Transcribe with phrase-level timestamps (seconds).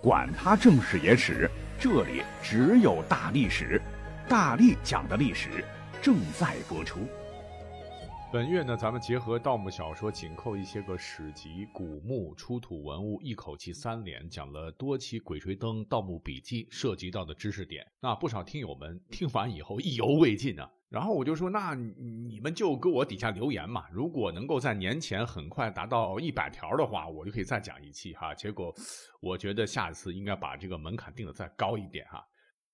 [0.00, 3.82] 管他正史野史，这里只有大历史，
[4.28, 5.64] 大力讲的历史
[6.00, 7.00] 正在播出。
[8.32, 17.84] 本月呢，咱们结合盗墓小说，紧扣一些个史籍、古墓、出土文物，一口气三连讲了多期《鬼吹灯》《盗墓笔记》涉及到的知识点。
[18.00, 20.70] 那不少听友们听完以后意犹未尽啊。
[20.90, 23.84] 然后我就说，那你们就给我底下留言嘛。
[23.92, 28.34] 如果能够在年前很快达到一百条的话，我就可以再讲一期哈。
[28.34, 28.74] 结果，
[29.20, 32.26] 我觉得下一次应该把这个门槛定的再高一点哈。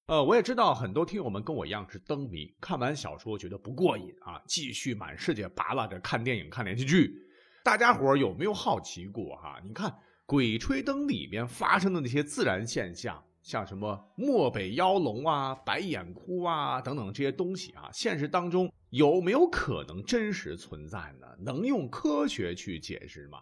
[0.06, 7.20] 呃，我也知道很多听友们跟我一样是灯迷，看完小说觉得不过瘾啊，继续满世界扒拉着看电影、看连续剧。
[7.64, 9.60] 大家伙有没有好奇过哈？
[9.64, 9.90] 你看
[10.24, 13.24] 《鬼吹灯》里面发生的那些自然现象。
[13.44, 21.26] 像什么漠北妖龙啊、白眼窟啊等等这些东西啊，现实当中有没有可能真实存在呢？
[21.38, 23.38] 能用科学去解释吗？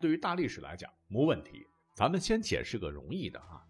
[0.00, 1.66] 对于大历史来讲，没问题。
[1.94, 3.60] 咱们先解释个容易的啊。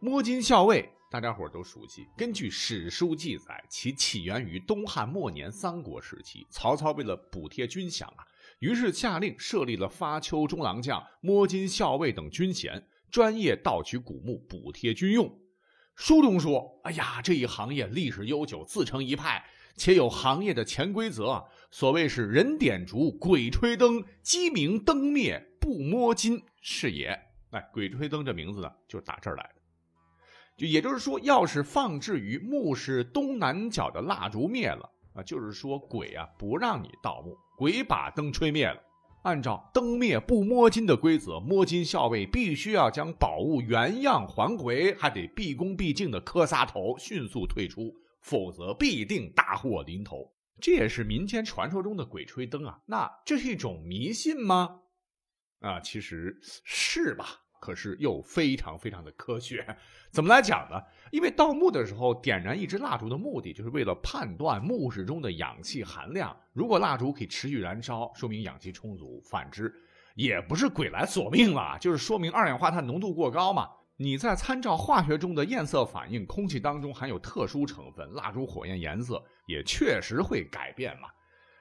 [0.00, 2.06] 摸金校尉，大家伙都熟悉。
[2.16, 6.46] 根据史书记载，其起源于东汉末年三国时期。
[6.48, 8.24] 曹操为了补贴军饷啊，
[8.60, 12.82] 于是下令设立了发丘中郎将、摸金校尉等军衔。
[13.14, 15.38] 专业盗取古墓补贴军用，
[15.94, 19.44] 书中说：“哎呀，这一行业历史悠久，自成一派，
[19.76, 21.44] 且有行业的潜规则。
[21.70, 27.16] 所谓是人点烛，鬼吹灯，鸡鸣灯灭，不摸金是也。”
[27.54, 29.60] 哎，鬼吹灯这名字呢，就打这儿来的。
[30.56, 38.82] 就也就是说，要是放置于墓室东南角的蜡烛灭了啊，就是说鬼啊不让你盗墓，鬼把灯吹灭了。
[39.24, 50.30] 按照灯灭不摸金的规则，摸金校尉必须要将宝物原样还回，还得毕恭毕敬的磕仨头，迅速退出，否则必定大祸临头。
[50.60, 54.82] 这也是民间传说中的鬼吹灯啊，那这是一种迷信吗？
[55.60, 57.40] 啊，其实是吧。
[57.60, 59.66] 可是又非常非常的科学，
[60.14, 60.80] 怎么来讲呢？
[61.10, 66.34] 因为盗墓的时候点燃一支蜡烛的目的，就是为了判断墓室中的氧气含量。
[66.52, 69.74] 如果蜡烛可以持续燃烧，说明氧气充足；反之，
[70.14, 73.68] 也不是鬼来索命了，就是说明二氧化碳浓度过高嘛。
[73.96, 81.08] 你在参照化学中的焰色反应，空气当中含有特殊成分，蜡烛火焰颜色也确实会改变嘛。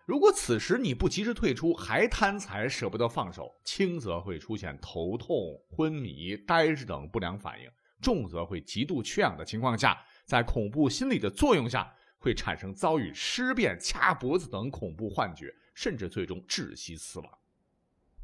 [0.06, 5.36] 如果此时你不及时退出，还贪财舍不得放手，轻则会出现头痛、
[5.72, 7.68] 昏迷、呆滞等不良反应；
[8.04, 17.40] 重则会极度缺氧的情况下，在恐怖心理的作用下，会产生遭遇尸变、掐脖子等恐怖幻觉，甚至最终窒息死亡。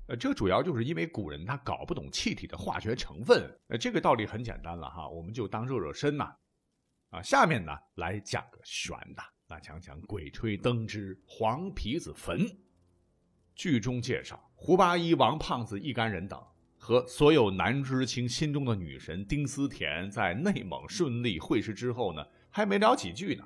[0.08, 3.50] 呃，这主要就是因为古人他搞不懂气体的化学成分。
[3.70, 6.36] 呃，这个道理很简单了哈，我们就当热热身呐。
[7.12, 9.24] 啊，下面呢来讲个玄的。
[9.48, 12.40] 那讲讲《鬼吹灯之黄皮子坟》。
[13.56, 16.42] 剧中介绍，胡八一、王胖子一干人等
[16.90, 23.44] 和所有男知青心中的女神丁思甜在内蒙顺利会师之后呢，还没聊几句呢，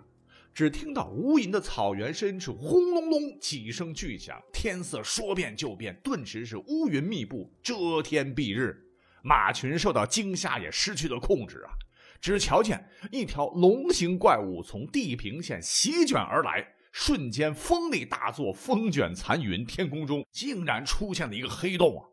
[0.54, 8.82] 只听到无垠的草原深处轰隆隆几声巨响，天色说变就变，顿时是乌云密布，遮天蔽日。
[9.24, 11.76] 马群受到惊吓，也失去了控制啊。
[12.22, 22.08] 只瞧见一条龙形怪物从地平线席卷而来，瞬间风力大作，风卷残云，天空中竟然出现了一个黑洞啊！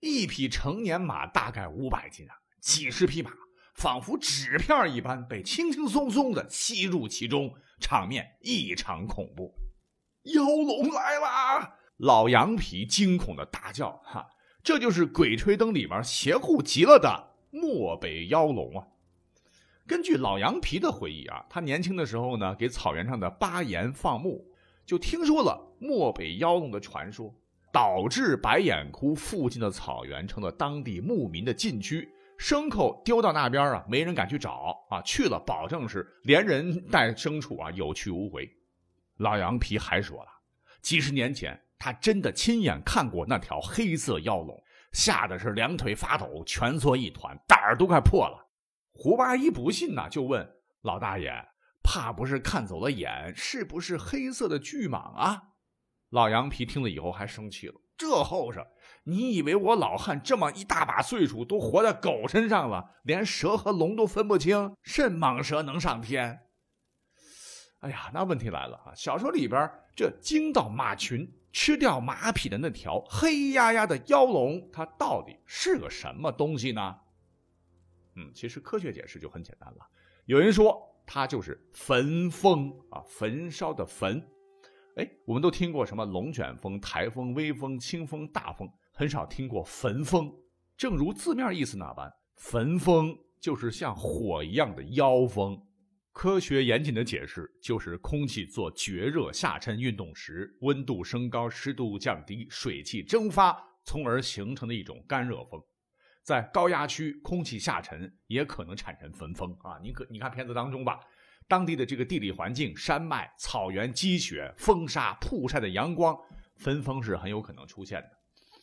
[0.00, 3.30] 一匹成年马大概五百斤啊，几十匹马
[3.74, 9.54] 仿佛纸片一般被轻轻松松的吸入其中，场面异常恐怖。
[10.34, 11.78] 妖龙来啦！
[11.98, 14.26] 老羊皮惊恐的大叫：“哈，
[14.62, 18.86] 这就是《鬼吹灯》里面邪乎极了的漠北妖龙啊！”
[19.86, 24.44] 根据老羊皮的回忆啊，他年轻的时候呢，给草原上的巴颜放牧，
[24.84, 27.34] 就听说了漠北妖龙的传说，
[27.76, 38.50] 导致白眼窟附近的草原成了当地牧民的禁区，牲口丢到那边啊，没人敢去找啊，去了保证是连人带牲畜啊有去无回。
[39.18, 40.30] 老羊皮还说了，
[40.80, 44.58] 几十年前他真的亲眼看过那条黑色妖龙，
[44.92, 48.48] 吓得是两腿发抖，蜷缩一团，胆儿都快破了。
[48.94, 50.48] 胡八一不信呐，就问
[50.80, 51.30] 老大爷
[51.84, 55.42] ：“怕不是看走了眼，是不是黑色的巨蟒啊？”
[56.10, 58.64] 老羊皮听了以后还生气了：“这后生，
[59.04, 66.40] 你以为我老汉这么一大把岁数都活在狗身上了，连蛇和龙都分不清，甚蟒蛇能上天？”
[67.80, 68.92] 哎呀，那问题来了啊！
[68.96, 76.96] 小说里边这惊到马群、吃掉马匹的那条黑压压的妖龙，它到底是个什么东西呢？
[78.14, 79.86] 嗯，其实科学解释就很简单了。
[80.24, 84.26] 有人说它就是焚风啊，焚烧的焚。
[84.96, 90.32] 哎，我们都听过什么龙卷风、台风、微风、清风、大风，很少听过焚风。
[90.74, 95.62] 正如字面意思那般，焚风就是像火一样的妖风。
[96.12, 103.54] 科学严谨的解释就是空气做绝热下沉运动时，温度升高，湿度降低，水汽蒸发，
[103.84, 105.60] 从而形成的一种干热风。
[106.22, 109.78] 在高压区，空气下沉也可能产生焚风啊！
[109.82, 111.00] 你可你看片子当中吧，
[111.48, 116.16] 当地的这个地理环境，山脉、草原、积雪、风沙、曝晒的阳光，
[116.56, 118.10] 焚风是很有可能出现的。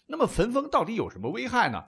[0.05, 1.81] 那么焚风到底有什么危害呢？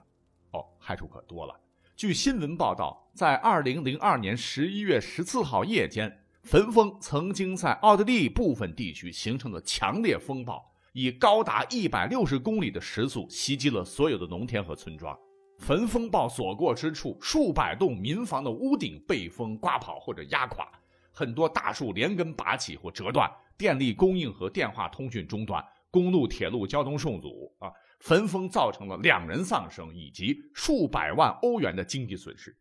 [0.52, 1.54] 哦，害处可多了。
[1.94, 15.18] 据新闻报道，在二零零二年十一月十四号夜间，焚风曾经在奥地利部分地区形成了强烈风暴，以高达一百六十公里的时速袭击了所有的农田和村庄。
[15.58, 20.70] 焚风暴所过之处，数百栋民房的屋顶被风刮跑或者压垮，
[21.16, 23.26] 很多大树连根拔起或折断，
[23.56, 27.50] 电力供应和电话通讯中断，公路、铁路交通受阻。
[27.58, 32.54] 啊，焚风造成了两人丧生以及数百万欧元的经济损失。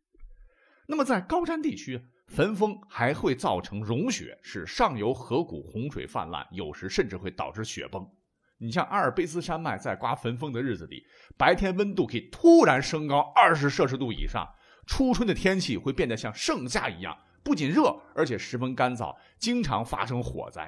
[0.87, 8.09] 那么，在高山地区，焚风还会造成融雪，使上游河谷洪水泛滥，有时甚至会导致雪崩。
[8.57, 11.03] 你像阿尔卑斯山脉在刮焚风的日子里，
[11.37, 14.47] 白天温度可以突然升高二十摄氏度以上，
[14.87, 20.67] 初春的天气会变得像盛夏一样，不仅热，而且十分干燥，经常发生火灾。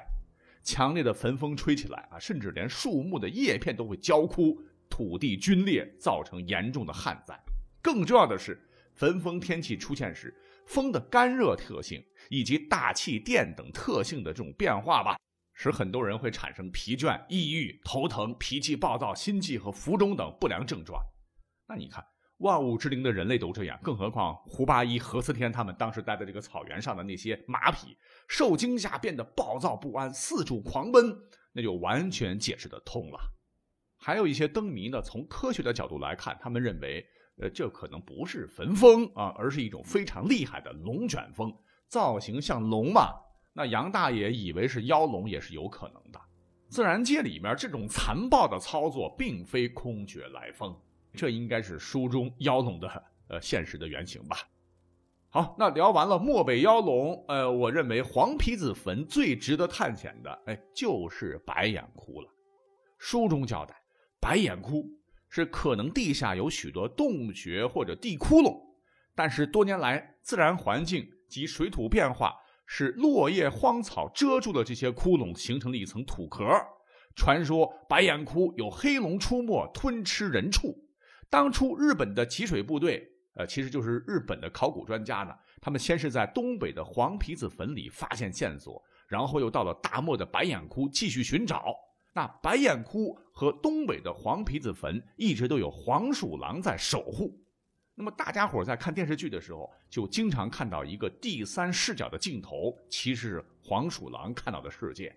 [0.62, 7.36] 强烈的焚风吹起来啊，甚至连树木的叶片都会焦枯，土地龟裂，造成严重的旱灾。
[7.82, 8.62] 更重要的是，
[8.94, 10.32] 焚风天气出现时，
[10.66, 15.16] 风的干热特性以及大气电等特性的这种变化吧。
[15.54, 21.02] 使很多人会产生疲倦、抑郁、头疼、脾气暴躁、心悸和浮肿等不良症状。
[21.66, 22.06] 那你看，
[22.38, 27.96] 万物之灵的人类都这样，更何况胡八一、何思天他们当时待在这个草原上的那些马匹，
[28.28, 31.16] 受惊吓变得暴躁不安，四处狂奔，
[31.52, 33.18] 那就完全解释得通了。
[34.00, 37.04] 还有一些灯谜呢，从科学的角度来看，他们认为，
[37.40, 41.52] 呃，这可能不是焚风啊，而是一种非常厉害的龙卷风，
[41.88, 43.10] 造型像龙嘛。
[43.52, 46.20] 那杨大爷以为是妖龙也是有可能的，
[46.68, 50.80] 自然界里面这种残暴的操作并非空穴来风，
[51.18, 54.38] 这应该是书中妖龙的呃现实的原型吧。
[55.28, 62.30] 好，那聊完了漠北妖龙，呃，我认为黄皮子坟最值得探险的，哎，就是白眼窟了。
[62.98, 63.74] 书中交代，
[64.20, 64.86] 白眼窟
[65.28, 68.56] 是可能地下有许多洞穴或者地窟窿，
[69.16, 72.32] 但是多年来自然环境及水土变化。
[72.70, 76.44] 是落叶荒草遮住了这些窟窿，形成了一层土壳。
[77.16, 80.76] 传说白眼窟有黑龙出没，吞吃人畜。
[81.30, 85.34] 当初日本的吉水部队，呃，其实就是日本的考古专家呢。
[85.60, 91.74] 他们先是在东北的黄皮子坟里发现线索，然后又到了大漠的白眼窟继续寻找。
[92.14, 97.38] 那白眼窟和东北的黄皮子坟一直都有黄鼠狼在守护。
[97.94, 105.14] 那么大家伙在看电视剧的时候，就经常看到一个第三视角的镜头，其实是黄鼠狼看到的世界。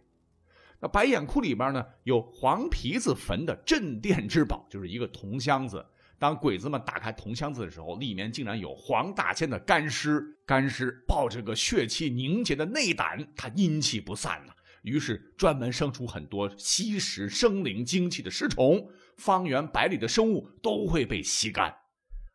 [0.79, 5.85] 那白眼窟里边呢，有黄皮子坟的镇店之宝，就是一个铜箱子。
[6.21, 14.53] 当鬼子们打开铜箱子的时候，里面竟然有黄大仙的干尸，干尸抱着个血气凝结的内胆，他阴气不散呐。
[14.83, 18.88] 于是专门生出很多吸食生灵精气的尸虫，
[19.18, 21.75] 方圆百里的生物都会被吸干。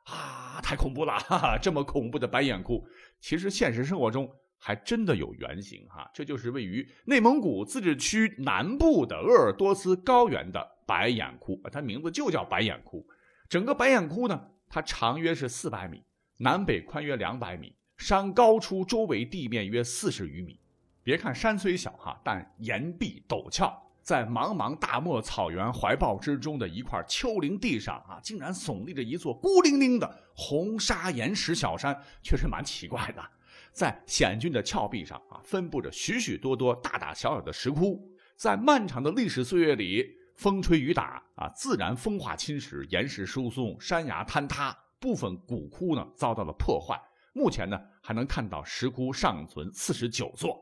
[0.07, 1.17] 啊，太恐怖了！
[1.21, 2.85] 哈哈，这么恐怖的白眼窟，
[3.21, 4.29] 其实现实生活中
[4.59, 6.11] 还真的有原型哈。
[6.13, 13.07] 这就是位于内蒙古自治区南部的鄂尔多斯高原的白眼窟啊，它名字就叫白眼窟。
[13.49, 16.03] 整个白眼窟呢，它长约是四百米，
[16.39, 20.59] 南北宽约两百米，山高出周围地面约四十余米。
[21.03, 23.83] 别看山虽小哈，但岩壁陡峭。
[24.03, 33.25] 在茫茫大漠草原怀抱之中的一块丘陵地上啊，竟然耸立着一座孤零零的红砂岩石小山，确实蛮奇怪的。
[33.73, 38.01] 在险峻的峭壁上啊，分布着许许多多大大小小的石窟。
[38.37, 40.05] 在漫长的历史岁月里，
[40.37, 47.01] 风吹雨打啊，自然风化侵蚀，岩石疏松，山崖坍塌，部分古窟呢遭到了破坏。
[47.33, 50.59] 目前呢，还能看到石窟尚存四十九座。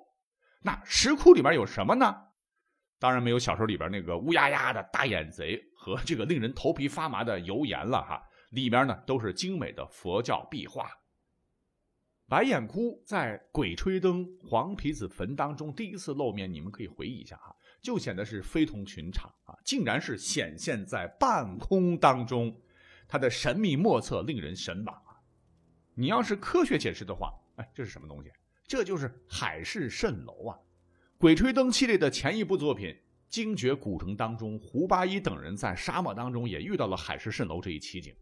[0.62, 2.14] 那石窟里面有什么呢？
[2.99, 10.88] 当然没有小说里边那个乌压压的大眼贼和这个令人头皮发麻的油盐了哈，里边呢都是精美的佛教壁画。
[12.26, 17.54] 白眼窟在《鬼吹灯》黄皮子坟当中第一次露面，你们可以回忆一下哈，
[17.85, 22.59] 就显得是非同寻常啊，竟然是显现在半空当中，
[23.07, 25.21] 它的神秘莫测，令人神往啊。
[25.95, 28.31] 你要是科学解释的话，哎，这是什么东西？
[28.67, 30.57] 这就是海市蜃楼啊。
[31.19, 32.88] 《鬼吹灯》系列的前一部作品
[33.29, 38.17] 《精绝古城》当中，胡八一等人在沙漠当中也遇到了海市蜃楼这一奇景。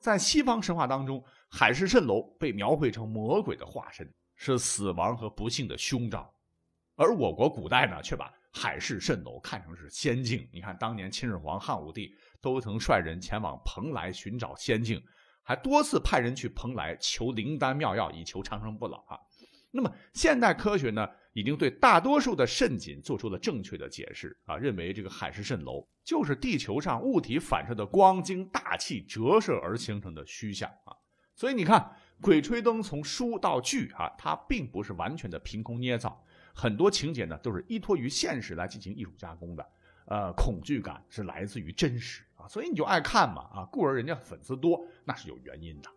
[0.00, 6.28] 在西方神话当中，海市蜃楼被描绘成魔鬼的化身，是死亡和不幸的凶兆。
[6.96, 10.48] 而我国古代呢，却把海市蜃楼看成是仙境。
[10.50, 15.02] 你看，当年秦始皇、汉武帝都曾率人前往蓬莱寻找仙境，
[15.42, 19.20] 还多次派人去蓬莱求灵丹妙药，以求长生不老啊。
[19.70, 30.96] 那么，现代科学呢，已经对大多数的蜃景做出了正确的解释啊，认为这个海市蜃楼就是地球上物体反射的光经大气折射而形成的虚像啊。
[31.34, 31.78] 所以你看，
[32.20, 36.22] 《鬼吹灯》从书到剧啊，它并不是完全的凭空捏造，
[36.54, 39.66] 很多情节呢都是依托于现实来进行艺术加工的。
[40.06, 45.90] 呃，恐惧感是来自于真实啊，所以你就爱看嘛啊，故而人家粉丝多，那是有原因的。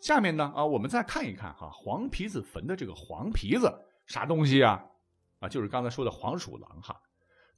[0.00, 3.70] 下面呢啊，我们再看一看哈，黄皮子坟的这个黄皮子
[4.06, 4.82] 啥东西啊？
[5.40, 6.98] 啊，就是刚才说的黄鼠狼哈。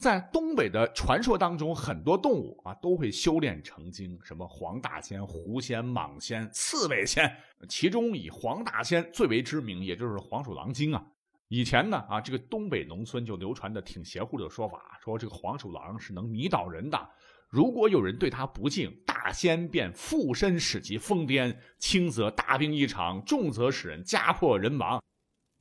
[0.00, 7.30] 在东北的传说当中，很多动物啊都会修炼成精，什么黄大仙、狐仙、蟒仙、刺猬仙，
[7.68, 11.06] 其中以黄大仙最为知名，也就是黄鼠狼精啊。
[11.48, 17.10] 以前呢啊，这个东北农村就流传的挺邪乎的说法，说这个黄鼠狼是能迷倒人的。
[17.50, 24.98] 如果有人对他不敬，大仙便附身使其疯癫，轻则大病一场，重则使人家破人亡。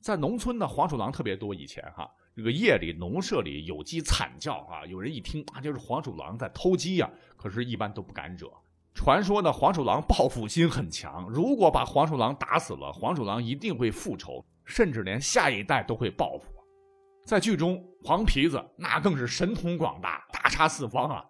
[0.02, 1.54] 在农村呢，黄鼠狼特别多。
[1.54, 7.10] 以前哈，这个夜里农舍里有鸡惨叫啊，有人一听啊，就是黄鼠狼在偷鸡呀。
[7.36, 8.50] 可是，一般都不敢惹。
[8.94, 16.50] 传说呢，黄鼠狼报复心很强，如果把黄鼠狼打死了，黄鼠狼一定会复仇，甚至连下一代都会报复。
[17.26, 21.22] 在剧中，黄皮子那更是神通广大，大杀四方啊。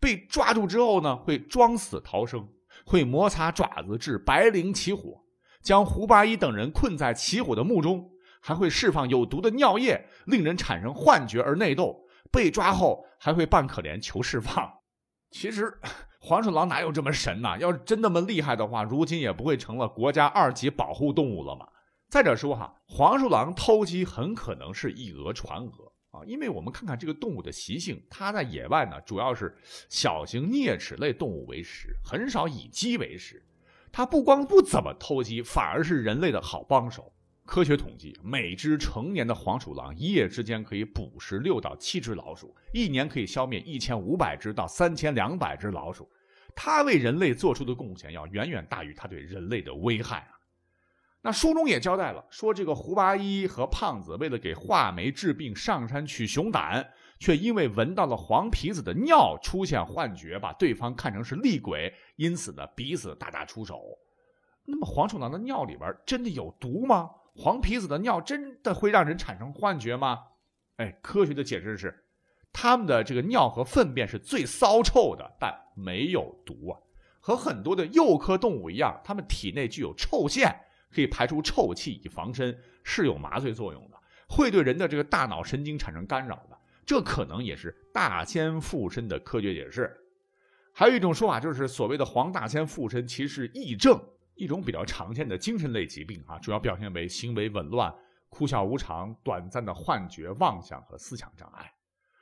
[0.00, 2.48] 被抓住之后呢，会装死逃生，
[2.86, 5.22] 会摩擦爪子致白绫起火，
[5.60, 8.12] 将胡八一等人困在起火的墓中，
[8.46, 12.04] 还会释放有毒的尿液，令人产生幻觉而内斗。
[12.30, 14.70] 被抓后还会扮可怜求释放。
[15.32, 15.80] 其实
[16.20, 17.56] 黄鼠狼哪有这么神呐？
[17.58, 21.66] 要是真那么厉害的话，如今也不会成了国家二级保护动物了嘛。
[22.10, 25.90] 再者说哈，黄鼠狼偷鸡很可能是以讹传讹。
[26.10, 29.56] 啊，因为我们看看这个动物的习性，它在野外呢，主要是
[29.88, 33.42] 小型啮齿类动物为食，很少以鸡为食。
[33.90, 37.10] 它不光不怎么偷鸡，反而是人类的好帮手。
[37.46, 46.10] 科学统计，每只成年的黄鼠狼一夜之间可以捕食六到七只老鼠，一年可以消灭一千五百只到三千两百只老鼠。
[46.56, 50.40] 它为人类做出的贡献要远远大于它对人类的危害啊。
[51.20, 56.86] 那书中也交代了，说这个胡八一和胖子为了给画眉治病，上山取熊胆，
[57.18, 63.80] 却因为闻到了黄皮子的尿，出现幻觉，把对方看成是厉鬼，因此呢，彼此大打出手。
[64.64, 67.10] 那么黄鼠狼的尿里边真的有毒吗？
[67.34, 70.24] 黄皮子的尿真的会让人产生幻觉吗？
[70.76, 72.04] 哎，科学的解释是，
[72.52, 76.78] 他们的这个尿和粪便是最骚臭的，但没有毒啊。
[77.20, 80.60] 和很多的幼科动物一样，它们体内具有臭腺。
[80.94, 83.98] 可以排出臭气以防身，是有麻醉作用的，
[84.28, 89.92] 会对人的这个大脑神经产生干扰的，这可能也是大仙附身的科学解释。
[90.72, 94.00] 还有一种说法，就是所谓的黄大仙附身，其实是癔症，
[94.36, 97.94] 一种比较常见的精神类疾病啊，主要表现为行为紊乱、
[98.28, 101.72] 哭笑无常、短暂的幻觉、妄想和思想障碍。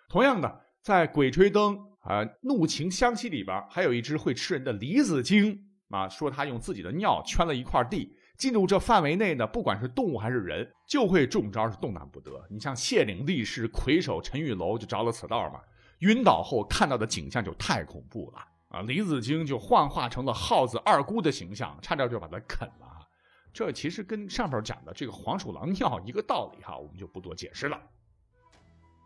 [0.09, 8.17] 同样的，在《鬼吹灯》啊，《怒晴湘西》里边，还有一只会吃人的李子精啊，说他用自己的尿圈了一块地。
[8.39, 12.33] 进入这范围内呢，不管是动物还是人，就会中招，是动弹不得。
[12.51, 15.61] 你像谢岭力士魁首陈玉楼就着了此道嘛，
[16.01, 18.39] 晕倒后看到的景象就太恐怖了
[18.73, 18.81] 啊！
[18.81, 23.09] 李子京就幻化成了耗子二姑的形象，差点就把他啃了。
[23.53, 27.81] 这其实跟上边讲的这个黄鼠狼尿一个道理哈，我们就不多解释了。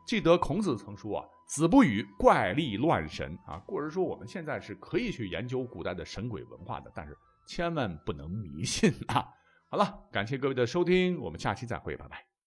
[0.06, 7.16] 记得孔子曾说啊：“子不语怪力乱神啊。”故而说我们现在是可以去研究古代的神鬼文化的，但是。
[7.48, 9.24] 千万不能迷信啊！
[9.70, 12.35] 好了，感谢各位的收听，我们下期再会，拜拜。